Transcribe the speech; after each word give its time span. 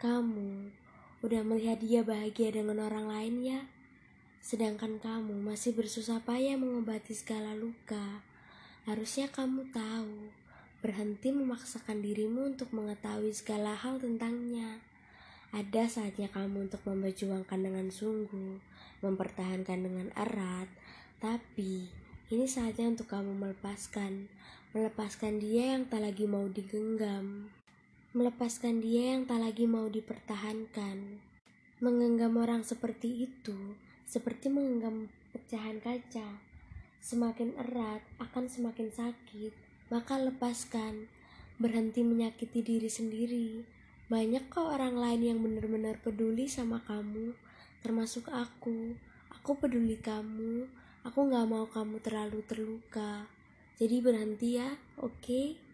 Kamu 0.00 0.72
udah 1.20 1.44
melihat 1.44 1.76
dia 1.84 2.00
bahagia 2.00 2.48
dengan 2.48 2.88
orang 2.88 3.04
lain 3.04 3.44
ya? 3.44 3.60
Sedangkan 4.40 4.96
kamu 4.96 5.36
masih 5.44 5.76
bersusah 5.76 6.24
payah 6.24 6.56
mengobati 6.56 7.12
segala 7.12 7.52
luka. 7.52 8.24
Harusnya 8.88 9.28
kamu 9.28 9.68
tahu, 9.68 10.32
berhenti 10.80 11.36
memaksakan 11.36 12.00
dirimu 12.00 12.48
untuk 12.48 12.72
mengetahui 12.72 13.28
segala 13.36 13.76
hal 13.76 14.00
tentangnya. 14.00 14.80
Ada 15.52 15.84
saatnya 15.92 16.32
kamu 16.32 16.72
untuk 16.72 16.80
memperjuangkan 16.88 17.60
dengan 17.60 17.92
sungguh, 17.92 18.56
mempertahankan 19.04 19.84
dengan 19.84 20.08
erat, 20.16 20.72
tapi 21.20 21.92
ini 22.32 22.48
saatnya 22.48 22.88
untuk 22.88 23.04
kamu 23.04 23.36
melepaskan, 23.36 24.32
melepaskan 24.72 25.44
dia 25.44 25.76
yang 25.76 25.84
tak 25.92 26.00
lagi 26.08 26.24
mau 26.24 26.48
digenggam 26.48 27.52
melepaskan 28.10 28.82
dia 28.82 29.14
yang 29.14 29.22
tak 29.22 29.38
lagi 29.38 29.70
mau 29.70 29.86
dipertahankan. 29.86 31.22
Menggenggam 31.78 32.42
orang 32.42 32.66
seperti 32.66 33.30
itu, 33.30 33.78
seperti 34.02 34.50
menggenggam 34.50 35.06
pecahan 35.30 35.78
kaca. 35.78 36.42
Semakin 36.98 37.54
erat 37.54 38.02
akan 38.18 38.50
semakin 38.50 38.90
sakit, 38.90 39.54
maka 39.94 40.18
lepaskan. 40.18 41.06
Berhenti 41.62 42.02
menyakiti 42.02 42.66
diri 42.66 42.90
sendiri. 42.90 43.62
Banyak 44.10 44.50
kok 44.50 44.74
orang 44.74 44.98
lain 44.98 45.22
yang 45.30 45.38
benar-benar 45.38 46.02
peduli 46.02 46.50
sama 46.50 46.82
kamu, 46.82 47.30
termasuk 47.78 48.26
aku. 48.26 48.98
Aku 49.38 49.54
peduli 49.54 49.94
kamu, 50.02 50.66
aku 51.06 51.30
gak 51.30 51.46
mau 51.46 51.70
kamu 51.70 52.02
terlalu 52.02 52.42
terluka. 52.42 53.30
Jadi 53.78 53.96
berhenti 54.02 54.58
ya, 54.58 54.74
oke? 54.98 55.14
Okay? 55.22 55.69